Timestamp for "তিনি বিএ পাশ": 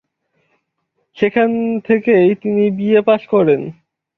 2.35-3.21